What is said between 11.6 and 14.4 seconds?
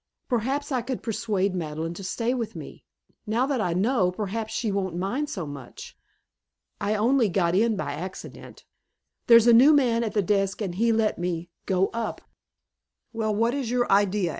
go up" "Well, what is your idea?"